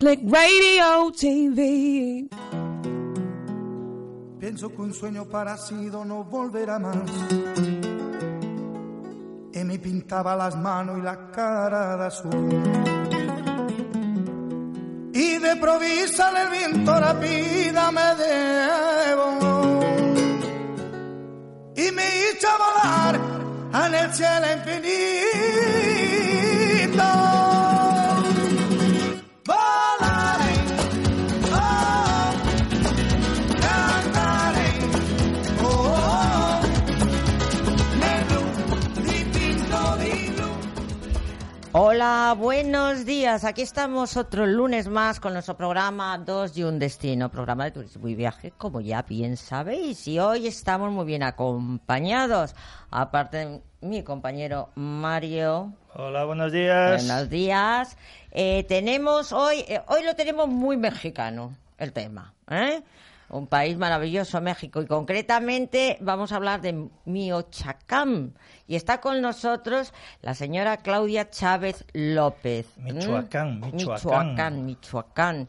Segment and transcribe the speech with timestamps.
[0.00, 2.28] Click Radio TV.
[4.38, 7.10] Pienso que un sueño parecido no volverá más.
[9.52, 12.62] Y me pintaba las manos y la cara de azul.
[15.12, 19.80] Y de provisa el viento rápida me debo.
[21.74, 23.20] Y me hizo volar
[23.84, 25.87] en el cielo infinito.
[41.80, 43.44] Hola, buenos días.
[43.44, 48.08] Aquí estamos otro lunes más con nuestro programa Dos y un Destino, programa de turismo
[48.08, 50.08] y viaje, como ya bien sabéis.
[50.08, 52.56] Y hoy estamos muy bien acompañados.
[52.90, 55.72] Aparte de mi compañero Mario.
[55.94, 57.06] Hola, buenos días.
[57.06, 57.96] Buenos días.
[58.32, 62.34] Eh, tenemos hoy, eh, hoy lo tenemos muy mexicano, el tema.
[62.50, 62.82] ¿eh?
[63.30, 64.80] Un país maravilloso, México.
[64.80, 68.34] Y concretamente vamos a hablar de Miochacán.
[68.66, 72.66] Y está con nosotros la señora Claudia Chávez López.
[72.76, 72.84] ¿Mm?
[72.94, 73.72] Michoacán, Michoacán.
[73.74, 75.48] Michoacán, Michoacán.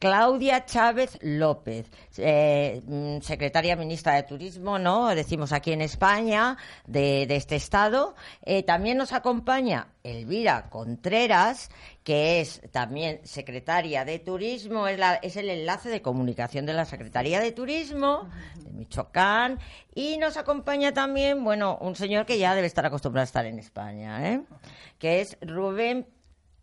[0.00, 5.08] Claudia Chávez López, eh, mm, secretaria ministra de Turismo, ¿no?
[5.08, 8.14] Decimos aquí en España, de, de este estado.
[8.42, 11.70] Eh, también nos acompaña Elvira Contreras,
[12.04, 16.84] que es también secretaria de Turismo, es, la- es el enlace de comunicación de la
[16.84, 19.58] Secretaría de Turismo de Michoacán.
[19.94, 23.58] Y nos acompaña también, bueno, un señor que ya debe estar acostumbrado a estar en
[23.58, 24.42] España, ¿eh?
[24.98, 26.06] que es Rubén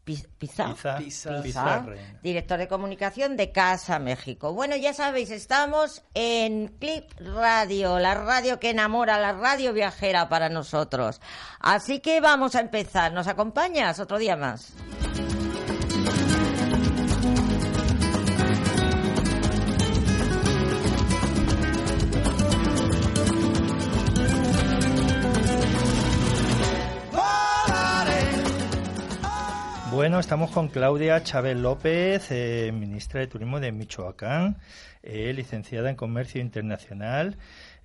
[0.07, 1.99] Piz- Pizar- Pizar- Pizar, Pizarre.
[2.23, 4.53] director de comunicación de Casa México.
[4.53, 10.47] Bueno, ya sabéis, estamos en Clip Radio, la radio que enamora, la radio viajera para
[10.47, 11.19] nosotros.
[11.59, 13.11] Así que vamos a empezar.
[13.11, 14.73] ¿Nos acompañas otro día más?
[30.07, 34.55] Bueno, estamos con Claudia Chávez López, eh, ministra de Turismo de Michoacán,
[35.03, 37.35] eh, licenciada en Comercio Internacional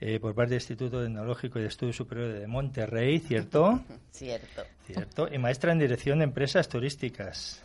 [0.01, 3.83] eh, por parte del Instituto Tecnológico y de Estudios Superiores de Monterrey, ¿cierto?
[4.13, 4.63] Cierto.
[4.87, 5.35] Cierto.
[5.35, 7.61] Y maestra en Dirección de Empresas Turísticas.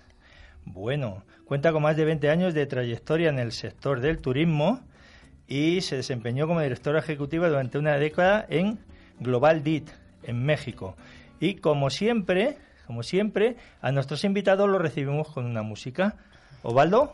[0.65, 4.81] Bueno, cuenta con más de 20 años de trayectoria en el sector del turismo
[5.47, 8.79] y se desempeñó como directora ejecutiva durante una década en
[9.19, 9.91] Global DIT,
[10.23, 10.97] en México.
[11.39, 16.15] Y como siempre, como siempre, a nuestros invitados los recibimos con una música.
[16.63, 17.13] Ovaldo.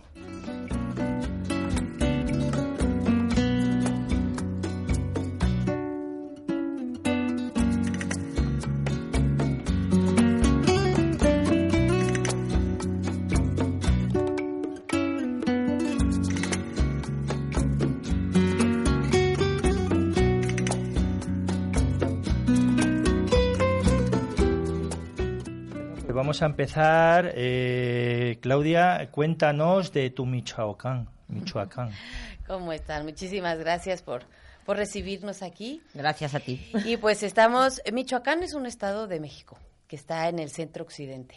[26.34, 27.32] Vamos a empezar.
[27.36, 31.08] eh, Claudia, cuéntanos de tu Michoacán.
[31.28, 31.92] Michoacán.
[32.48, 33.06] ¿Cómo están?
[33.06, 34.24] Muchísimas gracias por,
[34.66, 35.84] por recibirnos aquí.
[35.94, 36.72] Gracias a ti.
[36.86, 41.36] Y pues estamos, Michoacán es un estado de México que está en el centro occidente.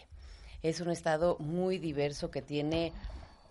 [0.62, 2.94] Es un estado muy diverso que tiene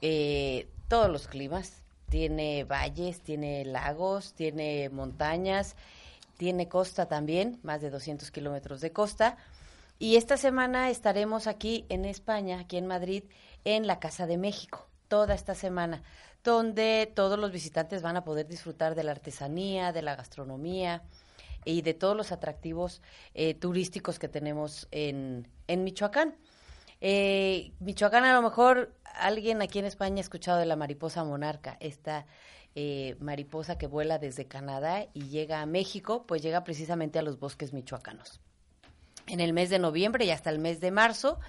[0.02, 1.84] eh, todos los climas.
[2.10, 5.76] Tiene valles, tiene lagos, tiene montañas,
[6.38, 9.38] tiene costa también, más de 200 kilómetros de costa.
[9.98, 13.24] Y esta semana estaremos aquí en España, aquí en Madrid,
[13.64, 16.04] en la Casa de México, toda esta semana,
[16.44, 21.02] donde todos los visitantes van a poder disfrutar de la artesanía, de la gastronomía
[21.64, 23.02] y de todos los atractivos
[23.34, 26.36] eh, turísticos que tenemos en, en Michoacán.
[27.00, 31.78] Eh, Michoacán, a lo mejor alguien aquí en España ha escuchado de la mariposa monarca,
[31.80, 32.26] esta
[32.76, 37.40] eh, mariposa que vuela desde Canadá y llega a México, pues llega precisamente a los
[37.40, 38.42] bosques michoacanos
[39.28, 41.40] en el mes de noviembre y hasta el mes de marzo.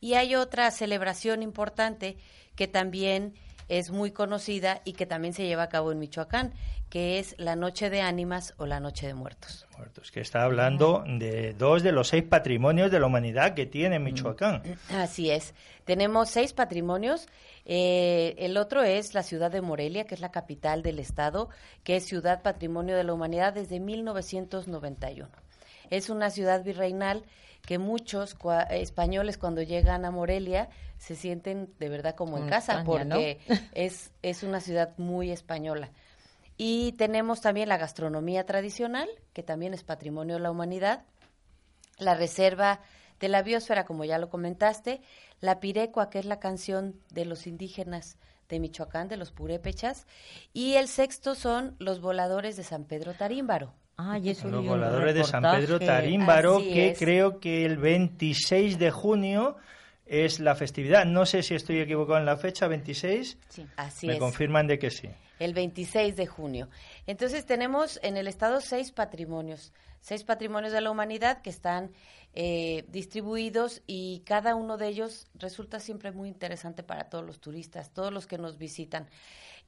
[0.00, 2.16] Y hay otra celebración importante
[2.54, 3.34] que también
[3.68, 6.54] es muy conocida y que también se lleva a cabo en Michoacán,
[6.88, 9.66] que es la Noche de Ánimas o la Noche de Muertos.
[9.76, 13.98] Muertos, que está hablando de dos de los seis patrimonios de la humanidad que tiene
[13.98, 14.62] Michoacán.
[14.90, 15.54] Así es.
[15.84, 17.26] Tenemos seis patrimonios
[17.68, 21.48] Eh, el otro es la ciudad de Morelia, que es la capital del estado,
[21.82, 25.28] que es Ciudad Patrimonio de la Humanidad desde 1991.
[25.90, 27.24] Es una ciudad virreinal
[27.62, 30.68] que muchos cua- españoles cuando llegan a Morelia
[30.98, 33.38] se sienten de verdad como en En casa, España, porque
[33.72, 35.90] es, es una ciudad muy española.
[36.56, 41.04] Y tenemos también la gastronomía tradicional, que también es patrimonio de la humanidad,
[41.98, 42.80] la reserva
[43.20, 45.00] de la biosfera, como ya lo comentaste,
[45.40, 48.16] la pirecua, que es la canción de los indígenas
[48.48, 50.06] de Michoacán, de los purépechas,
[50.52, 53.74] y el sexto son los voladores de San Pedro Tarímbaro.
[54.22, 55.42] Eso Los voladores de San.
[55.42, 56.98] Pedro Tarímbaro, Así que es.
[56.98, 59.56] creo que el 26 de junio
[60.04, 61.06] es la festividad.
[61.06, 63.38] No sé si estoy equivocado en la fecha, 26.
[63.76, 64.18] Así Me es.
[64.18, 65.08] confirman de que sí.
[65.38, 66.68] el 26 de junio.
[67.06, 69.72] Entonces tenemos en el estado seis patrimonios,
[70.02, 71.90] seis patrimonios de la humanidad que están
[72.34, 77.90] eh, distribuidos y cada uno de ellos resulta siempre muy interesante para todos los turistas,
[77.94, 79.08] todos los que nos visitan.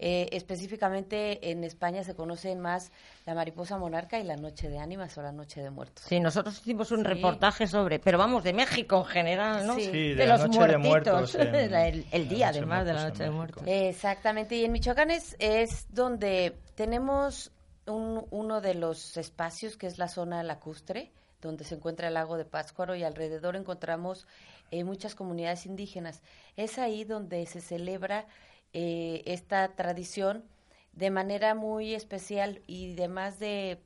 [0.01, 2.93] Eh, específicamente en España se conocen más
[3.27, 6.05] la mariposa monarca y la noche de ánimas o la noche de muertos.
[6.09, 7.05] Sí, nosotros hicimos un Sí.
[7.05, 9.75] reportaje sobre, pero vamos, de México en general, ¿no?
[9.75, 9.87] Sí.
[9.87, 11.35] Sí, de de, la los Noche de muertitos.
[11.35, 13.31] Muertos en- el, día, además, de la Noche de.
[13.31, 13.63] Muertos.
[13.67, 17.51] Exactamente, y en Michoacán es, es donde tenemos
[17.87, 21.11] un- uno de los espacios que es la zona lacustre,
[21.41, 24.27] donde se encuentra el lago de Pátzcuaro y alrededor encontramos
[24.71, 26.21] eh, muchas comunidades indígenas.
[26.57, 28.27] Es ahí donde se celebra
[28.73, 30.45] eh, esta tradición
[30.93, 33.79] de manera muy especial y de más de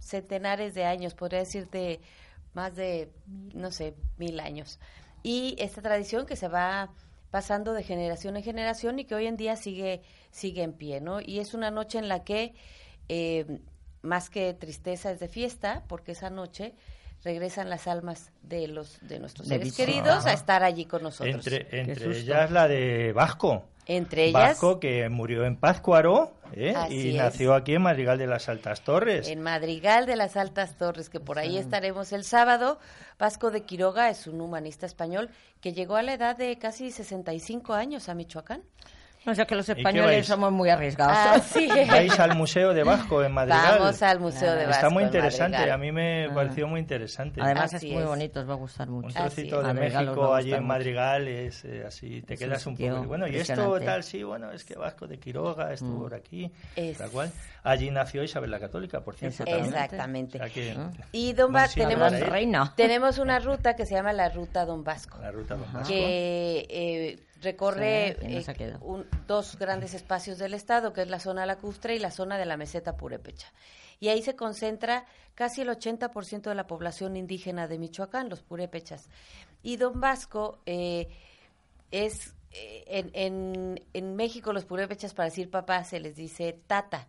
[0.00, 2.00] centenares de años, podría decirte
[2.54, 3.10] más de,
[3.54, 4.80] no sé, mil años.
[5.22, 6.90] Y esta tradición que se va
[7.30, 11.20] pasando de generación en generación y que hoy en día sigue, sigue en pie, ¿no?
[11.20, 12.54] Y es una noche en la que,
[13.08, 13.60] eh,
[14.02, 16.74] más que tristeza, es de fiesta, porque esa noche
[17.24, 21.46] regresan las almas de los de nuestros De seres queridos a estar allí con nosotros.
[21.46, 23.64] Entre, entre ellas la de Vasco.
[23.88, 26.74] Entre ellas, Vasco, que murió en Pátzcuaro ¿eh?
[26.90, 27.14] Y es.
[27.16, 29.28] nació aquí en Madrigal de las Altas Torres.
[29.28, 32.78] En Madrigal de las Altas Torres, que por ahí estaremos el sábado.
[33.18, 35.30] Vasco de Quiroga es un humanista español
[35.60, 38.62] que llegó a la edad de casi 65 años a Michoacán.
[39.28, 41.54] O sea que los españoles somos muy arriesgados.
[41.56, 41.68] Es.
[41.88, 43.78] Vais al Museo de Vasco en Madrigal.
[43.78, 44.70] Vamos al Museo de Vasco.
[44.72, 46.34] Está muy interesante, a mí me Ah.
[46.34, 47.40] pareció muy interesante.
[47.42, 48.08] Además Así es muy es.
[48.08, 49.08] bonito, os va a gustar un mucho.
[49.18, 50.66] Así trocito de Madrigal México allí en.
[50.66, 53.04] Madrigal es eh, así, te Es quedas un un poco.
[53.08, 56.02] Bueno, y esto tal, sí, bueno, es que Vasco de Quiroga estuvo Mm.
[56.02, 57.30] por aquí, Es- tal cual.
[57.64, 59.44] Allí nació Isabel la Católica, por cierto.
[59.44, 60.38] Exactamente.
[60.38, 60.90] O sea que, Ah.
[61.12, 62.20] Y Don Buen Va- sitio tenemos.
[62.20, 62.72] Reina.
[62.76, 65.18] tenemos una ruta que se llama la Ruta Don Vasco.
[65.20, 65.88] La ruta Don Vasco.
[65.88, 71.02] que eh, recorre Sí, ¿quién no se eh, un- dos grandes espacios del estado, que
[71.02, 73.52] es la zona lacustre y la zona de la meseta purépecha.
[74.00, 79.08] Y ahí se concentra casi el 80% de la población indígena de Michoacán, los purépechas.
[79.62, 81.08] Y Don Vasco eh,
[81.90, 87.08] es, eh, en, en, en México los purépechas para decir papá se les dice tata,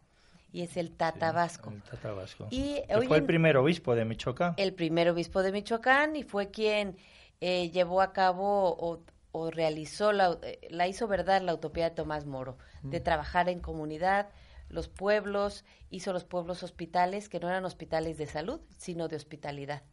[0.52, 1.70] y es el tata vasco.
[1.70, 2.48] El Tata Vasco.
[2.50, 4.56] Y Que fue el primer obispo de Michoacán.
[4.58, 6.98] el primer obispo de Michoacán y fue quien
[7.40, 9.00] eh, llevó a cabo o,
[9.32, 13.60] o realizó, la, eh, la hizo verdad la utopía de Tomás Moro, de trabajar en
[13.60, 14.30] comunidad,
[14.70, 19.84] los pueblos, hizo los pueblos hospitales, que no eran hospitales de salud, sino de hospitalidad.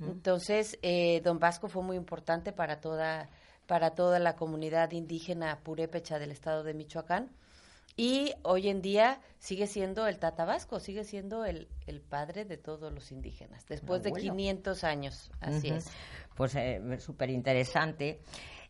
[0.00, 3.28] Entonces, eh, don Vasco fue muy importante para toda,
[3.66, 7.30] para toda la comunidad indígena purépecha del estado de Michoacán.
[7.94, 12.58] Y hoy en día sigue siendo el Tata Vasco, sigue siendo el, el padre de
[12.58, 14.32] todos los indígenas, después de Abuelo.
[14.32, 15.30] 500 años.
[15.40, 15.90] Así es.
[16.34, 18.20] Pues eh, súper interesante.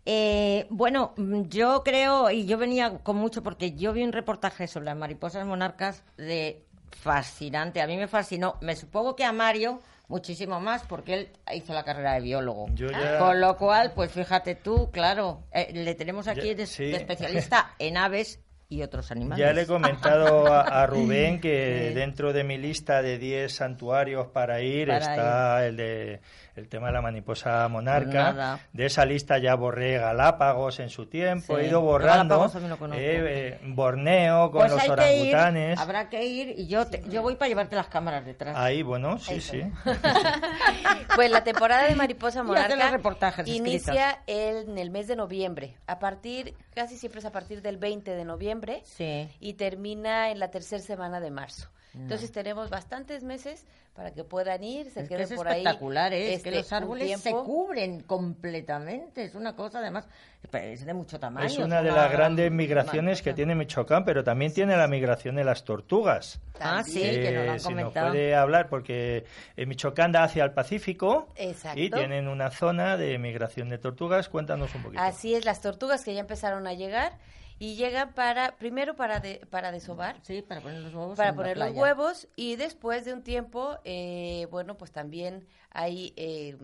[0.06, 4.66] Eh, bueno, mm, yo creo, y yo venía con mucho, porque yo vi un reportaje
[4.68, 7.80] sobre las mariposas monarcas de fascinante.
[7.82, 8.56] A mí me fascinó.
[8.60, 12.66] Me supongo que a Mario muchísimo más, porque él hizo la carrera de biólogo.
[12.74, 16.66] Yo ya- Con lo cual, pues fíjate tú, claro, eh, le tenemos aquí Ya- de,
[16.66, 16.84] sí.
[16.84, 19.44] de especialista en aves y otros animales.
[19.44, 24.28] Ya le he comentado a, a Rubén que dentro de mi lista de 10 santuarios
[24.28, 26.20] para ir Para está el de
[26.56, 28.10] el tema de la mariposa monarca.
[28.10, 28.60] Pues nada.
[28.72, 31.62] de esa lista ya borré Galápagos en su tiempo, Sí.
[31.64, 32.46] he ido borrando
[32.92, 35.78] eh, eh, Borneo con Pues los hay que ir, orangutanes.
[35.80, 38.56] habrá que ir y yo, te- yo voy para llevarte las cámaras detrás.
[38.56, 39.60] Ahí, bueno, sí, sí.
[41.16, 43.00] Pues la temporada de Mariposa Monarca
[43.46, 45.76] inicia en el mes de noviembre.
[45.86, 49.30] A partir, casi siempre es a partir del 20 de noviembre noviembre Sí.
[49.40, 51.70] y termina en la tercera semana de marzo.
[51.98, 55.60] Entonces tenemos bastantes meses para que puedan ir, se Es que queden es por ahí.
[55.60, 56.34] espectacular, ¿eh?
[56.34, 59.24] es que este, los árboles se cubren completamente.
[59.24, 60.06] Es una cosa, además,
[60.52, 61.46] es de mucho tamaño.
[61.46, 65.44] Es una de las grandes migraciones que tiene Michoacán, pero también tiene la migración de
[65.44, 66.38] las tortugas.
[66.60, 67.22] Ah, sí, También.
[67.22, 68.08] que nos lo han Eh, si nos comentado.
[68.10, 69.24] puede hablar, porque
[69.56, 71.80] eh, Michoacán da hacia el Pacífico Exacto.
[71.80, 74.28] y tienen una zona de migración de tortugas.
[74.28, 75.02] Cuéntanos un poquito.
[75.02, 77.12] Así es, las tortugas que ya empezaron a llegar
[77.58, 81.16] y llegan para, primero para, de- para desovar, Sí, para poner los huevos.
[81.16, 86.56] para poner los huevos y después de un tiempo, eh, bueno, pues también hay eh,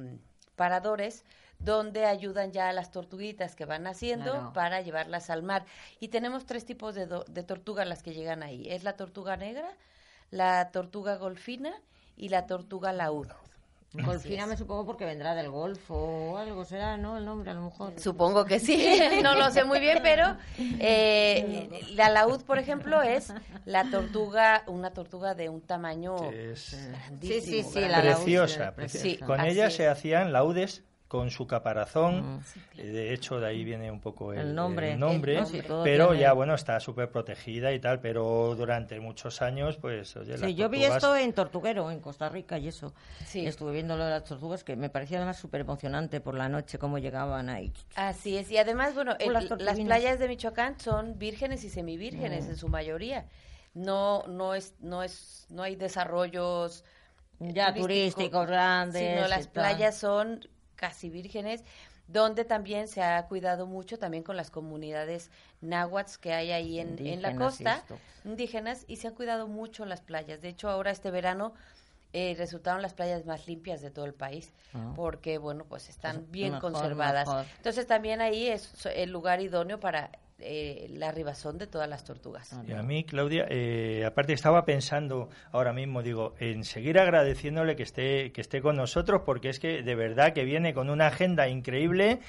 [0.57, 1.25] paradores
[1.59, 4.53] donde ayudan ya a las tortuguitas que van naciendo Claro.
[4.53, 5.65] para llevarlas al mar.
[6.01, 8.69] Y tenemos tres tipos de, do- de tortugas las que llegan ahí.
[8.69, 9.69] Es la tortuga negra,
[10.31, 11.73] la tortuga golfina
[12.17, 13.29] y la tortuga laúd.
[13.95, 17.19] Golfina me supongo porque vendrá del Golfo o algo, será, ¿no?
[17.19, 17.93] El nombre a lo mejor.
[17.99, 23.33] Supongo que sí, no lo sé muy bien, pero eh, la laúd, por ejemplo, es
[23.65, 27.41] la tortuga, una tortuga de un tamaño es grandísimo.
[27.41, 27.89] sí, sí, grande.
[27.89, 28.75] la laúd, preciosa.
[28.75, 29.05] preciosa.
[29.05, 29.75] sí, con así ella es.
[29.75, 32.43] se hacían laudes con su caparazón.
[32.79, 34.93] Eh, De hecho, de ahí viene un poco el, El nombre.
[34.95, 35.63] el nombre, El nombre.
[35.63, 40.17] todo pero tiene- ya, bueno, está súper protegida y tal, pero durante muchos años, pues,
[40.17, 42.95] oye, Sí, yo vi esto en Tortuguero, en Costa Rica, y eso.
[43.27, 43.45] Sí.
[43.45, 46.79] Estuve viendo lo de las tortugas, que me parecía además súper emocionante por la noche,
[46.79, 47.75] cómo llegaban ahí.
[47.95, 49.15] Así es, y además, bueno,
[49.59, 53.27] las playas de Michoacán son vírgenes y semivírgenes en su mayoría.
[53.75, 56.85] No, no es, no es, no hay desarrollos
[57.41, 60.41] eh, Ya turísticos grandes sino las playas son
[60.83, 61.63] casi vírgenes,
[62.09, 66.99] donde también se ha cuidado mucho también con las comunidades náhuatl que hay ahí en,
[67.07, 67.97] en la costa, esto.
[68.25, 70.41] indígenas, y se han cuidado mucho las playas.
[70.43, 71.55] De hecho, ahora este verano
[72.13, 74.93] eh, resultaron las playas más limpias de todo el país, Ah.
[74.97, 77.29] porque, bueno, pues están Pues, bien mejor, conservadas.
[77.29, 77.47] mejor.
[77.59, 80.11] Entonces también ahí es el lugar idóneo para
[80.43, 82.55] eh, la arribazón de todas las tortugas.
[82.67, 87.83] Y a mí, Claudia, eh, aparte estaba pensando ahora mismo, digo, en seguir agradeciéndole que
[87.83, 91.49] esté, que esté con nosotros, porque es que de verdad que viene con una agenda
[91.49, 92.21] increíble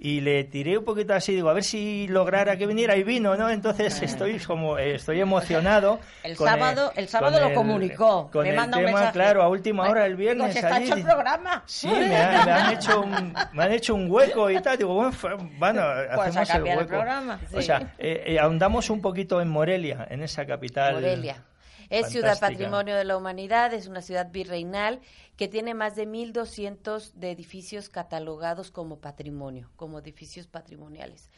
[0.00, 3.34] y le tiré un poquito así, digo, a ver si lograra que viniera y vino,
[3.36, 3.50] ¿no?
[3.50, 5.98] Entonces estoy como, eh, estoy emocionado.
[6.22, 9.12] El sábado- el sábado con lo comunicó, Con me el manda un tema, mensaje.
[9.18, 10.48] claro, a última Ay, hora el viernes.
[10.48, 10.86] digo, "Se está allí".
[10.86, 11.62] hecho el programa.
[11.66, 14.78] Sí, me, ha- me han hecho un, me han hecho un hueco y tal.
[14.78, 15.12] Digo, bueno,
[15.58, 15.82] bueno
[16.14, 16.88] Pues a hacemos el cambiar el hueco.
[16.90, 17.40] programa.
[17.52, 20.94] O sea, eh, eh, ahondamos un poquito en Morelia, en esa capital.
[20.94, 21.42] Morelia.
[21.90, 25.00] Es ciudad patrimonio de la humanidad, es una ciudad virreinal
[25.36, 31.30] que tiene más de 1.200 de edificios catalogados como patrimonio, como edificios patrimoniales.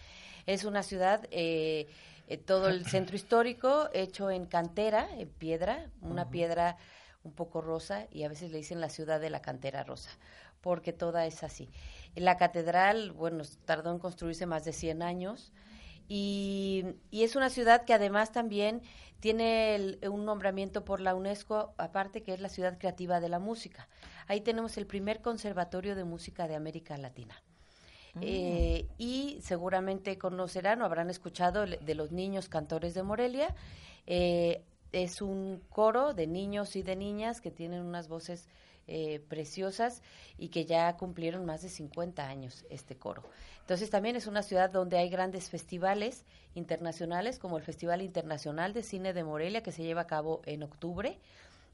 [0.46, 1.88] Es una ciudad, eh,
[2.26, 6.76] eh, todo el centro histórico hecho en cantera, en piedra, una piedra
[7.22, 10.10] un poco rosa y a veces le dicen la ciudad de la cantera rosa,
[10.60, 11.68] porque toda es así.
[12.16, 15.52] La catedral, bueno, tardó en construirse más de 100 años
[16.10, 18.82] y, y es una ciudad que además también
[19.20, 23.38] tiene el- un nombramiento por la UNESCO, aparte que es la ciudad creativa de la
[23.38, 23.88] música.
[24.26, 27.40] Ahí tenemos el primer conservatorio de música de América Latina.
[28.20, 33.54] Eh, y seguramente conocerán o habrán escuchado de los niños cantores de Morelia.
[34.06, 38.48] Eh, es un coro de niños y de niñas que tienen unas voces
[38.92, 40.02] eh, preciosas
[40.36, 43.22] y que ya cumplieron más de 50 años este coro.
[43.60, 46.24] Entonces también es una ciudad donde hay grandes festivales
[46.56, 50.64] internacionales como el Festival Internacional de Cine de Morelia que se lleva a cabo en
[50.64, 51.20] octubre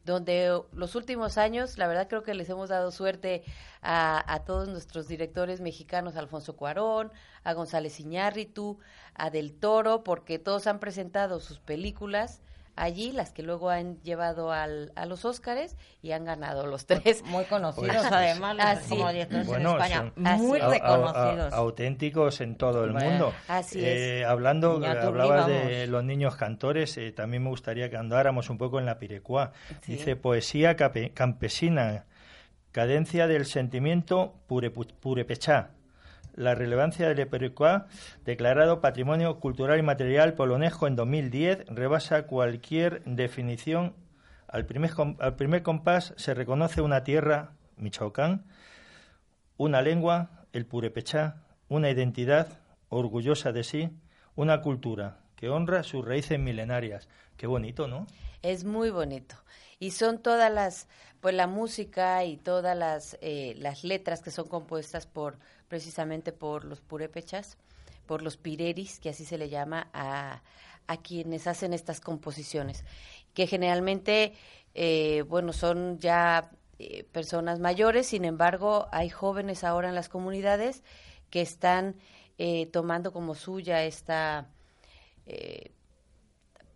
[0.05, 3.43] donde los últimos años, la verdad creo que les hemos dado suerte
[3.83, 7.11] a, a todos nuestros directores mexicanos, Alfonso Cuarón,
[7.43, 8.79] a González Iñárritu,
[9.15, 12.41] a Del Toro, porque todos han presentado sus películas
[12.77, 17.25] allí, las que luego han llevado al, a los Óscares y han ganado los tres.
[17.25, 18.89] Muy conocidos, Pues- además, los- Así.
[18.91, 20.13] como directores Bueno, en España.
[20.15, 20.71] son Muy Así.
[20.73, 21.53] reconocidos.
[21.53, 23.33] au- auténticos en todo el Bueno, mundo.
[23.49, 28.59] así Eh, hablando, hablabas de los niños cantores, eh, también me gustaría que andáramos un
[28.59, 29.53] poco en la pirecuá.
[29.83, 29.93] Sí.
[29.93, 32.05] Dice poesía cape- campesina,
[32.73, 35.71] cadencia del sentimiento purepu- purepechá.
[36.37, 37.87] La relevancia del pirecuá,
[38.27, 40.49] declarado Patrimonio Cultural y Material por
[40.87, 43.95] en 2010, rebasa cualquier definición.
[44.47, 48.45] Al primer, al primer compás se reconoce una tierra, Michoacán,
[49.57, 53.91] una lengua, el purépechá, una identidad orgullosa de sí,
[54.35, 57.09] una cultura que honra sus raíces milenarias.
[57.39, 58.07] Qué bonito, ¿no?
[58.43, 59.37] Es muy bonito.
[59.79, 60.89] Y son todas las,
[61.21, 66.65] pues la música y todas las, eh, las letras que son compuestas por, precisamente por
[66.65, 67.59] los purépechas,
[68.07, 70.43] por los pireris, que así se le llama a,
[70.87, 72.85] a quienes hacen estas composiciones,
[73.35, 74.33] que generalmente,
[74.75, 80.83] eh, bueno, son ya eh, personas mayores, sin embargo, hay jóvenes ahora en las comunidades
[81.31, 81.97] que están
[82.39, 84.51] eh, tomando como suya esta,
[85.27, 85.73] eh,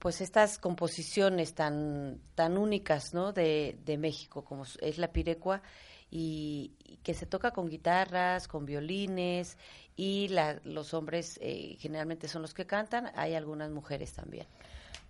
[0.01, 3.33] pues estas composiciones tan tan únicas, ¿no?
[3.33, 5.63] De, de México como es la pirecua
[6.11, 9.57] y, y que se toca con guitarras, con violines
[9.97, 14.47] y la, los hombres eh, generalmente son los que cantan, hay algunas mujeres también.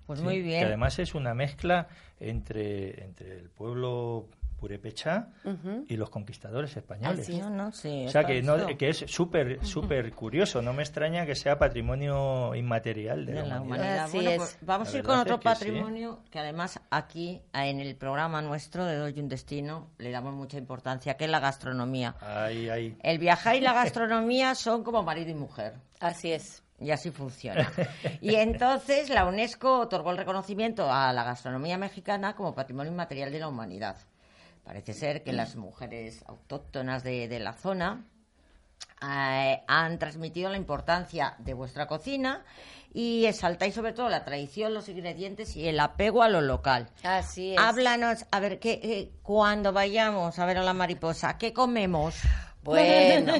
[0.06, 0.64] Pues Sí, muy Que bien.
[0.64, 4.28] además es una mezcla entre, entre el pueblo
[4.60, 5.28] purepecha
[5.88, 7.28] y los conquistadores españoles.
[7.28, 7.38] Es.
[7.38, 10.60] No, no, sí, O sea, que, no, que es súper súper curioso.
[10.62, 13.64] No me extraña que sea patrimonio inmaterial de, de la, la humanidad.
[13.86, 14.04] humanidad.
[14.04, 14.36] Así Bueno, es.
[14.36, 15.54] pues vamos a ir con otro es que sí.
[15.54, 20.58] patrimonio que además aquí en el programa nuestro de Doy un Destino le damos mucha
[20.58, 22.14] importancia, que es la gastronomía.
[22.20, 22.96] Ahí, ahí.
[23.02, 25.74] El viajar y la gastronomía son como marido y mujer.
[26.00, 26.62] Así es.
[26.78, 27.70] Y así funciona.
[28.22, 33.38] Y entonces la UNESCO otorgó el reconocimiento a la gastronomía mexicana como patrimonio inmaterial de
[33.38, 33.96] la humanidad.
[34.70, 38.04] Parece ser que las mujeres autóctonas de, de la zona
[39.02, 42.44] eh, han transmitido la importancia de vuestra cocina
[42.94, 46.88] y exaltáis sobre todo la tradición, los ingredientes y el apego a lo local.
[47.02, 47.58] Así es.
[47.58, 52.20] Háblanos, a ver, ¿qué, eh, cuando vayamos a ver a la mariposa, ¿qué comemos?
[52.62, 53.32] Bueno.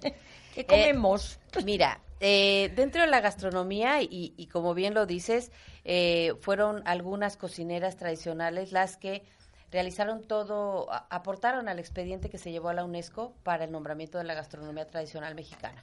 [0.54, 1.38] ¿Qué comemos?
[1.66, 5.52] Mira, eh, dentro de la gastronomía, y, y como bien lo dices,
[5.84, 9.22] eh, fueron algunas cocineras tradicionales las que
[9.70, 14.18] realizaron todo, a- aportaron al expediente que se llevó a la UNESCO para el nombramiento
[14.18, 15.82] de la gastronomía tradicional mexicana.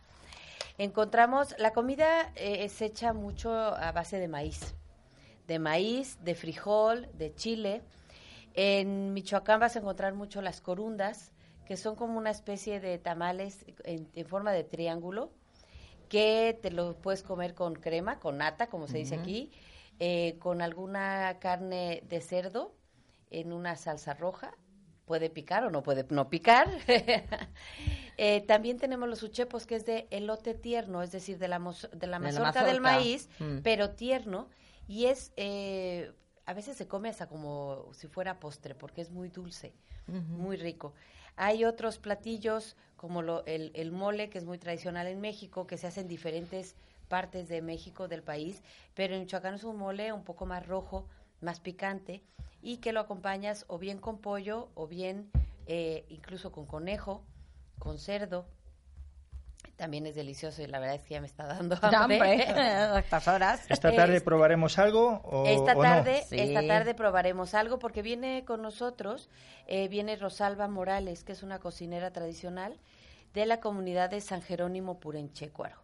[0.78, 4.74] Encontramos, la comida eh, es hecha mucho a base de maíz,
[5.48, 7.82] de maíz, de frijol, de chile.
[8.56, 11.32] En Michoacán vas a encontrar mucho las corundas,
[11.66, 15.32] que son como una especie de tamales en, en forma de triángulo,
[16.10, 19.52] que te lo puedes comer con crema, con nata, como se dice aquí,
[20.00, 22.74] eh, con alguna carne de cerdo
[23.32, 24.54] en una salsa roja.
[25.06, 26.68] Puede picar o no puede no picar.
[28.18, 31.64] Eh, también tenemos los uchepos, que es de elote tierno, es decir, de la, de
[31.66, 32.80] la De la mazorca del mazorca.
[33.04, 33.58] maíz, Mm.
[33.62, 34.48] pero tierno.
[34.88, 36.14] Y es, eh,
[36.46, 39.74] a veces se come hasta como si fuera postre, porque es muy dulce,
[40.08, 40.94] muy rico.
[41.36, 45.78] Hay otros platillos como lo- el, el mole, que es muy tradicional en México, que
[45.78, 46.76] se hace en diferentes
[47.10, 48.64] partes de México, del país,
[48.94, 51.06] pero en Michoacán es un mole un poco más rojo,
[51.42, 52.24] más picante,
[52.66, 55.30] y que lo acompañas o bien con pollo, o bien
[55.68, 57.22] eh, incluso con conejo,
[57.78, 58.48] con cerdo.
[59.76, 62.20] También es delicioso y la verdad es que ya me está dando hambre.
[62.22, 63.66] Hambre, a estas horas.
[63.70, 65.82] ¿Esta tarde Es- probaremos algo o, Esta o no?
[65.82, 66.40] tarde, Sí.
[66.40, 69.30] esta tarde probaremos algo porque viene con nosotros,
[69.68, 72.80] eh, viene Rosalba Morales, que es una cocinera tradicional
[73.36, 75.78] de la comunidad de San Jerónimo Purenchecuaro.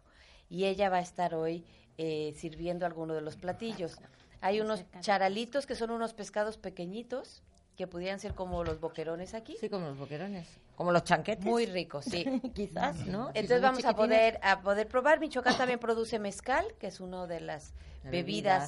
[0.48, 1.64] Y ella va a estar hoy
[1.98, 3.98] eh, sirviendo alguno de los platillos.
[4.42, 7.42] Hay unos charalitos que son unos pescados pequeñitos
[7.76, 9.56] que pudieran ser como los boquerones aquí.
[9.58, 10.48] Sí, como los boquerones.
[10.74, 11.44] Como los chanquetes.
[11.44, 12.24] Muy ricos, sí.
[12.54, 13.30] Quizás, ¿no?
[13.32, 15.20] Si Entonces vamos a poder a poder probar.
[15.20, 18.12] Michoacán también produce mezcal, que es una de las bebidas,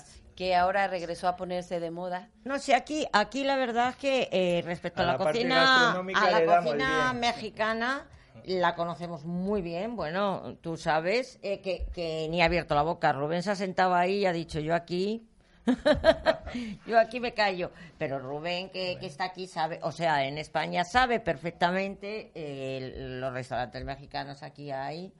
[0.04, 0.22] Bebidas.
[0.36, 2.30] que ahora regresó a ponerse de moda.
[2.44, 6.30] No sé, aquí, aquí la verdad es que eh, respecto a, A la, cocina, a
[6.30, 8.06] la cocina mexicana,
[8.44, 9.96] la conocemos muy bien.
[9.96, 13.12] Bueno, tú sabes eh, que, que ni ha abierto la boca.
[13.12, 15.26] Rubén se ha sentado ahí y ha dicho, yo aquí...
[16.86, 17.70] yo aquí me callo.
[17.98, 23.32] Pero Rubén, que, que está aquí, sabe, o sea, en España sabe perfectamente eh, los
[23.32, 25.12] restaurantes mexicanos aquí hay.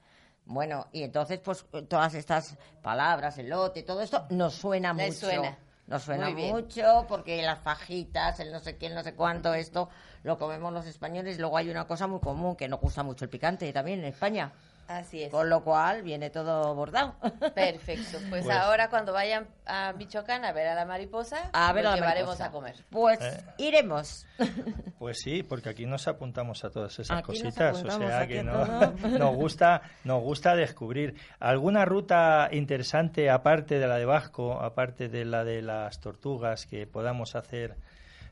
[0.45, 5.27] Bueno, y entonces, pues todas estas palabras, el lote, todo esto nos suena Les mucho.
[5.27, 5.57] suena.
[5.87, 9.89] Nos suena mucho porque las fajitas, el no sé quién, no sé cuánto, esto
[10.23, 11.37] lo comemos los españoles.
[11.39, 14.51] Luego hay una cosa muy común que nos gusta mucho el picante también en España.
[14.87, 15.31] Así es.
[15.31, 17.15] Con lo cual viene todo bordado.
[17.55, 18.19] Perfecto.
[18.29, 21.93] Pues, Pues- ahora cuando vayan a Michoacán a ver a la mariposa, A ver los
[21.93, 22.45] a la llevaremos mariposa.
[22.45, 22.75] a comer.
[22.91, 23.43] Pues Eh.
[23.57, 24.25] iremos.
[24.97, 28.65] Pues sí, porque aquí nos apuntamos a todas esas Aquí cositas, o sea que no-
[29.19, 35.25] nos gusta, nos gusta descubrir alguna ruta interesante aparte de la de Vasco, aparte de
[35.25, 37.75] la de las tortugas que podamos hacer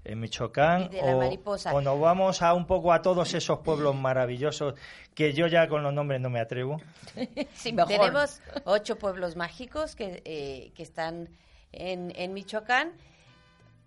[0.06, 1.74] en Michoacán Y de la o, mariposa.
[1.74, 4.76] o nos vamos a un poco a todos esos pueblos maravillosos
[5.16, 6.82] que yo ya con los nombres no me atrevo.
[7.54, 7.92] Sí, mejor.
[7.92, 11.30] Tenemos ocho pueblos mágicos que, eh, que están
[11.72, 12.92] en, en Michoacán.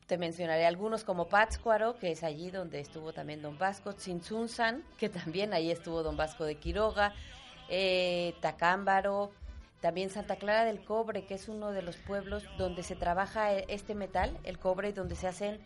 [0.06, 5.08] Te mencionaré algunos como Pátzcuaro, que es allí donde estuvo también Don Vasco, Tzintzunzan, que
[5.08, 7.12] también ahí estuvo Don Vasco de Quiroga,
[7.68, 9.32] eh, Tacámbaro,
[9.80, 13.64] también Santa Clara del Cobre, que es uno de los pueblos donde se trabaja eh,
[13.68, 15.60] este metal, el cobre, y donde se hacen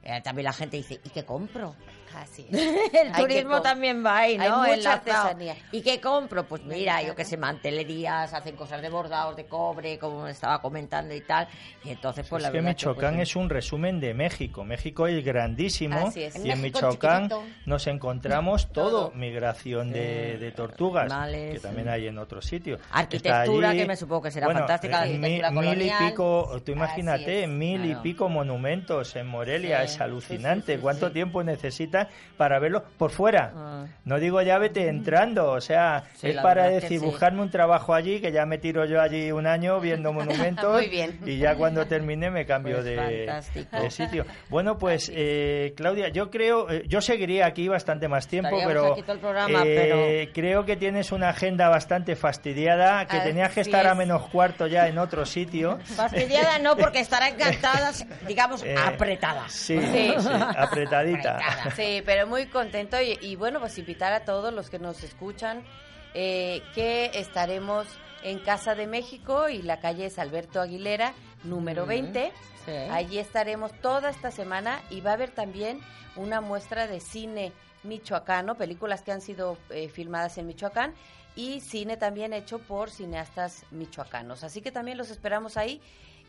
[0.03, 1.75] eh, también la gente dice, ¿y qué compro?
[2.17, 2.59] Así es.
[2.93, 4.63] El Hay turismo también va ahí, ¿no?
[4.63, 5.55] Hay mucha artesanía.
[5.71, 6.45] ¿Y qué compro?
[6.45, 11.15] Pues mira, yo que sé, mantelerías, hacen cosas de bordados, de cobre, como estaba comentando
[11.15, 11.47] y tal.
[11.85, 14.65] Y entonces, pues la es que Michoacán pues, es un resumen de México.
[14.65, 16.45] México es grandísimo Así es.
[16.45, 17.45] y en Michoacán chiquitito.
[17.67, 19.13] nos encontramos todo.
[19.15, 21.63] Migración de, de tortugas, Vale, que sí.
[21.63, 22.81] también hay en otros sitios.
[22.91, 26.09] Arquitectura, que me supongo que será bueno, fantástica, la mil y colonial.
[26.09, 30.73] pico, tú imagínate, mil y pico monumentos en Morelia, Sí, es alucinante.
[30.73, 33.53] sí, sí, ¿Cuánto tiempo necesitas para verlo por fuera?
[33.55, 33.87] Ah.
[34.05, 37.51] No digo ya vete entrando, o sea, es para verdad es que decir, buscarme un
[37.51, 41.19] trabajo allí, que ya me tiro yo allí un año viendo monumentos Muy bien.
[41.27, 44.25] y ya cuando termine me cambio Pues de, sitio.
[44.49, 49.21] Bueno, pues eh, Claudia, yo creo, eh, yo seguiría aquí bastante más tiempo, Estaríamos pero,
[49.21, 53.95] programa, eh, creo que tienes una agenda bastante fastidiada, que Así tenías que estar a
[53.95, 55.79] menos cuarto ya en otro sitio.
[55.85, 57.93] Fastidiada no, porque estará encantada,
[58.27, 59.49] digamos, Eh, apretada.
[59.49, 60.15] Sí, Sí.
[60.19, 61.37] sí, apretadita.
[61.37, 61.71] Apretada.
[61.77, 65.65] Sí, pero muy contento y, y bueno, pues invitar a todos los que nos escuchan
[66.15, 67.87] eh, que estaremos
[68.23, 71.15] en Casa de México y la calle es Alberto Aguilera,
[71.45, 72.33] número 20.
[72.65, 72.73] Sí.
[72.91, 75.81] Allí estaremos toda esta semana y va a haber también
[76.17, 80.95] una muestra de cine michoacano, películas que han sido eh, filmadas en Michoacán
[81.37, 84.45] y cine también hecho por cineastas michoacanos.
[84.45, 85.81] Así que también los esperamos ahí.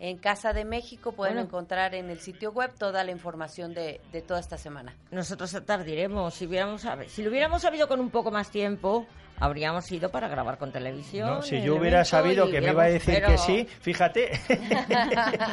[0.03, 1.47] En Casa de México pueden Bueno.
[1.47, 4.95] encontrar en el sitio web toda la información de, de toda esta semana.
[5.11, 6.33] Nosotros tardiremos.
[6.33, 9.05] Si, hubiéramos, si lo hubiéramos sabido con un poco más tiempo,
[9.39, 11.29] habríamos ido para grabar con televisión.
[11.29, 11.41] ¿no?
[11.43, 14.31] Si yo hubiera sabido que me iba a decir pero- que sí, fíjate.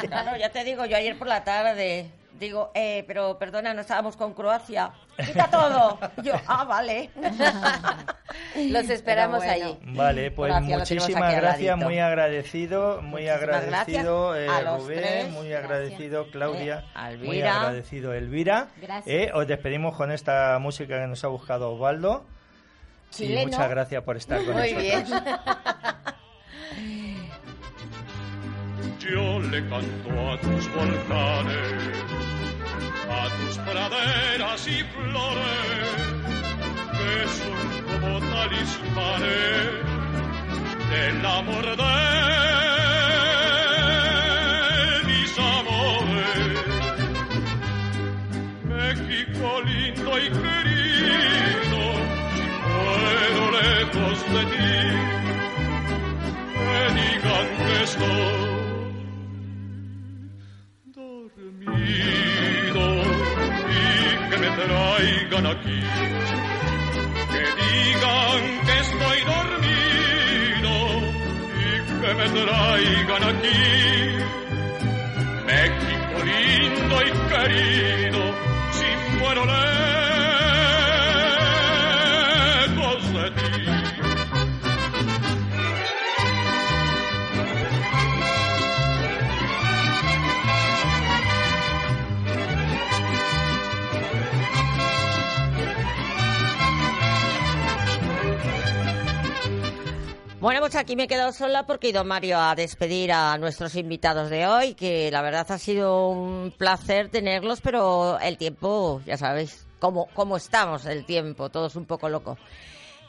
[0.07, 4.15] Claro, ya te digo, yo ayer por la tarde digo, eh, pero perdona, no estábamos
[4.17, 4.91] con Croacia.
[5.25, 5.99] Quita todo.
[6.17, 7.09] Y yo, ah, vale.
[8.55, 9.51] Los esperamos bueno.
[9.53, 9.77] allí.
[9.83, 15.31] Vale, pues muchísimas gracias, muy agradecido, muy Muchísimas agradecido eh, Rubén, tres.
[15.31, 18.67] muy agradecido Claudia, Eh, muy agradecido Elvira.
[18.81, 19.07] Gracias.
[19.07, 22.25] Eh, os despedimos con esta música que nos ha buscado Osvaldo.
[23.11, 23.47] Y Chileno.
[23.51, 24.83] muchas gracias por estar con Muy nosotros.
[24.83, 25.05] bien.
[29.11, 31.73] Yo le canto a tus volcanes,
[33.09, 35.87] a tus praderas y flores,
[36.91, 39.69] que son como talismanes
[40.91, 41.95] del amor de
[45.07, 46.55] mis amores.
[48.63, 51.81] México lindo y querido,
[52.67, 54.77] muero lejos de ti
[56.59, 58.48] que digan que estoy
[67.31, 70.73] Que digan que estoy dormido
[71.55, 71.69] y
[72.01, 73.63] que me traigan aquí.
[75.45, 78.21] México lindo y querido,
[78.71, 80.08] si muero lejos
[100.41, 103.75] Bueno, pues aquí me he quedado sola porque he ido Mario a despedir a nuestros
[103.75, 109.17] invitados de hoy, que la verdad ha sido un placer tenerlos, pero el tiempo, ya
[109.17, 112.37] sabéis, cómo, cómo estamos el tiempo, todos un poco loco.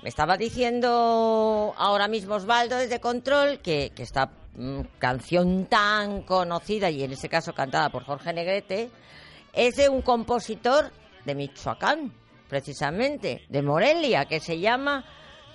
[0.02, 6.90] Me estaba diciendo ahora mismo Osvaldo desde Control que, que esta mm, canción tan conocida,
[6.90, 8.90] y en este caso cantada por Jorge Negrete,
[9.52, 10.90] es de un compositor
[11.24, 12.12] de Michoacán,
[12.48, 15.04] precisamente, de Morelia, que se llama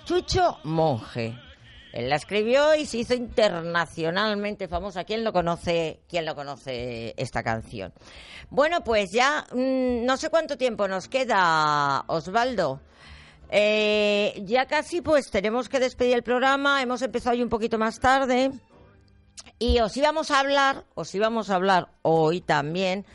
[0.06, 1.45] Chucho Monje.
[1.96, 5.04] Él la escribió y se hizo internacionalmente famosa.
[5.04, 6.00] ¿Quién lo conoce?
[6.06, 7.94] ¿Quién lo conoce esta canción?
[8.50, 12.82] Bueno, pues ya mm, no sé cuánto tiempo nos queda, Osvaldo.
[13.48, 16.82] Eh, ya casi pues tenemos que despedir el programa.
[16.82, 18.50] Hemos empezado hoy un poquito más tarde.
[19.58, 23.06] Y os íbamos a hablar, os íbamos a hablar hoy también,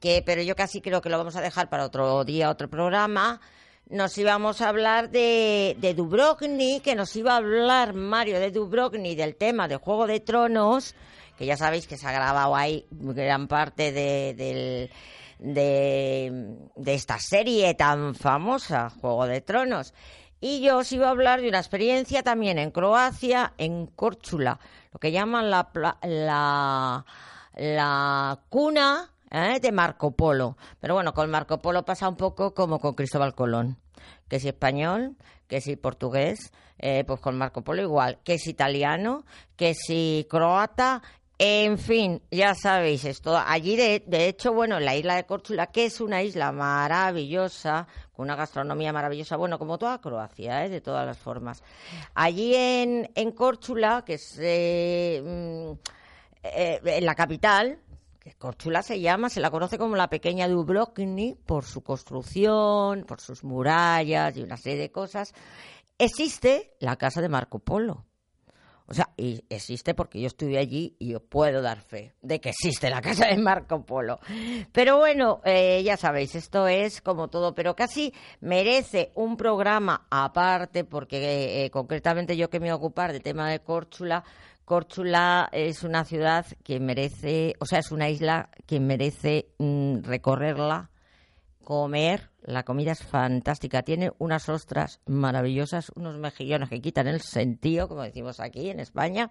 [0.00, 3.40] que pero yo casi creo que lo vamos a dejar para otro día, otro programa.
[3.90, 9.16] Nos íbamos a hablar de, de Dubrovnik, que nos iba a hablar Mario de Dubrovnik,
[9.16, 10.94] del tema de Juego de Tronos,
[11.38, 14.90] que ya sabéis que se ha grabado ahí gran parte de, del-
[15.38, 19.94] de, esta serie tan famosa, Juego de Tronos.
[20.40, 24.60] Y yo os iba a hablar de una experiencia también en Croacia, en Córchula,
[24.92, 25.70] lo que llaman la,
[26.02, 27.04] la,
[27.56, 29.60] la cuna ¿eh?
[29.60, 30.56] de Marco Polo.
[30.80, 33.78] Pero bueno, con Marco Polo pasa un poco como con Cristóbal Colón.
[34.28, 39.24] que si español, que si portugués, eh, pues con Marco Polo igual, que si italiano,
[39.56, 41.02] que si croata,
[41.40, 43.38] en fin, ya sabéis esto.
[43.38, 48.24] Allí, de, de hecho, bueno, la isla de Córchula, que es una isla maravillosa, con
[48.24, 50.68] una gastronomía maravillosa, bueno, como toda Croacia, ¿eh?
[50.68, 51.62] de todas las formas.
[52.14, 55.72] Allí en, en Córchula, que es eh, mm,
[56.42, 57.78] en la capital,
[58.28, 63.20] que Córchula se llama, se la conoce como la pequeña Dubrovnik por su construcción, por
[63.20, 65.32] sus murallas y una serie de cosas.
[65.96, 68.04] Existe la casa de Marco Polo.
[68.90, 72.48] O sea, y existe porque yo estuve allí y yo puedo dar fe de que
[72.48, 74.18] existe la casa de Marco Polo.
[74.72, 80.84] Pero bueno, eh, ya sabéis, esto es como todo, pero casi merece un programa aparte
[80.84, 84.24] porque eh, concretamente yo que me voy a ocupar del tema de Córchula,
[84.64, 90.90] Córchula es una ciudad que merece, o sea, es una isla que merece mm, recorrerla,
[91.68, 92.30] comer.
[92.40, 93.82] La comida es fantástica.
[93.82, 99.30] Tiene unas ostras maravillosas, unos mejillones que quitan el sentido, como decimos aquí en España,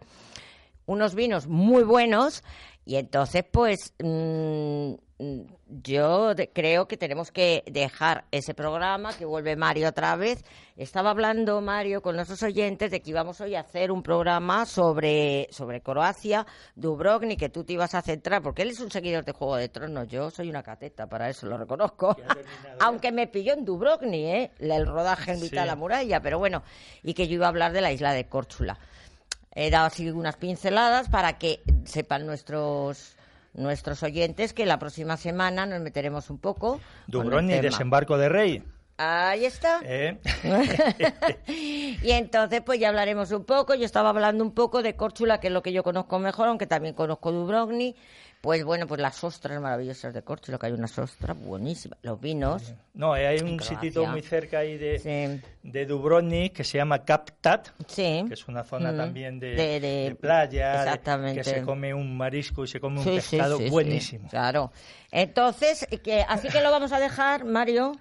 [0.85, 2.43] unos vinos muy buenos.
[2.85, 9.55] Y entonces, pues, mm, yo de- creo que tenemos que dejar ese programa, que vuelve
[9.55, 10.43] Mario otra vez.
[10.75, 15.47] Estaba hablando Mario con nuestros oyentes de que íbamos hoy a hacer un programa sobre,
[15.49, 19.31] sobre Croacia, Dubrovnik, que tú te ibas a centrar, porque él es un seguidor de
[19.31, 20.07] Juego de Tronos.
[20.07, 22.15] Yo soy una cateta, para eso lo reconozco.
[22.79, 24.51] Aunque me pilló en Dubrovnik, ¿eh?
[24.59, 25.67] el rodaje en mitad de Sí.
[25.67, 26.61] la muralla, pero bueno,
[27.01, 28.77] y que yo iba a hablar de la isla de Córchula.
[29.55, 33.16] He dado así unas pinceladas para que sepan nuestros
[33.57, 36.79] nuestros oyentes que la próxima semana nos meteremos un poco.
[37.07, 38.63] Dubrovnik, desembarco de Rey.
[38.99, 39.79] Ahí está.
[39.83, 40.17] ¿eh?
[41.47, 43.75] y entonces pues ya hablaremos un poco.
[43.75, 46.65] Yo estaba hablando un poco de Córchula, que es lo que yo conozco mejor, aunque
[46.65, 47.95] también conozco Dubrovnik.
[48.41, 51.97] Pues bueno, pues las ostras maravillosas de Córchula, que hay unas ostras buenísimas.
[52.03, 52.73] Los vinos.
[52.93, 55.41] No, hay En un sitio muy cerca ahí de, Sí.
[55.63, 58.23] de Dubrovnik que se llama Kaptat, Sí.
[58.27, 58.97] que es una zona Mm.
[58.97, 60.97] también de, De- playa,
[61.33, 64.29] que se come un marisco y se come un Sí, pescado buenísimo.
[64.29, 64.71] claro.
[65.11, 67.93] Entonces, que, así que lo vamos a dejar, Mario.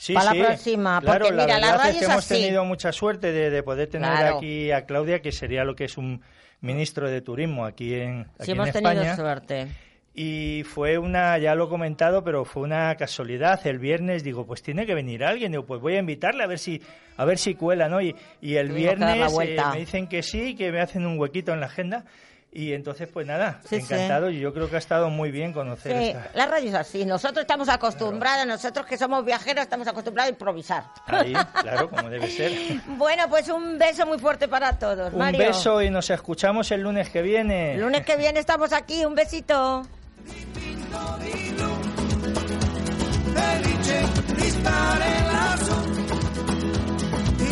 [0.00, 2.24] Sí, para sí, la próxima, claro, porque mira, la verdad radio es que es hemos
[2.24, 2.34] así.
[2.42, 4.38] tenido mucha suerte de, de poder tener Claro.
[4.38, 6.22] aquí a Claudia, que sería lo que es un
[6.62, 9.00] ministro de turismo aquí en, aquí Si en hemos España.
[9.00, 9.66] tenido suerte.
[10.14, 13.64] Y fue una, ya lo he comentado, pero fue una casualidad.
[13.66, 15.52] El viernes digo, pues tiene que venir alguien.
[15.52, 16.80] Digo, pues voy a invitarle a ver si,
[17.16, 18.00] a ver si cuela, ¿no?
[18.02, 21.52] Y, y el la viernes eh, me dicen que sí, que me hacen un huequito
[21.52, 22.04] en la agenda.
[22.52, 24.30] Y entonces, pues nada, encantado.
[24.30, 24.40] Sí.
[24.40, 26.30] Yo creo que ha estado muy bien conocer sí, esta.
[26.34, 27.04] La radio es así.
[27.04, 30.84] Nosotros estamos acostumbrados, nosotros que somos viajeros, estamos acostumbrados a improvisar.
[31.06, 31.32] Ahí,
[31.62, 32.52] claro, como debe ser.
[32.88, 35.12] bueno, pues un beso muy fuerte para todos.
[35.12, 37.74] Un beso y nos escuchamos el lunes que viene.
[37.74, 39.04] El lunes que viene estamos aquí.
[39.04, 39.86] Un besito.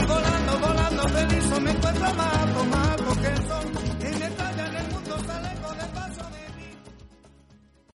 [0.08, 1.37] volando, volando,